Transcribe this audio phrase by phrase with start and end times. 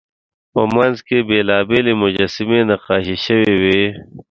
[0.53, 3.81] په منځ کې یې بېلابېلې مجسمې نقاشي شوې وې.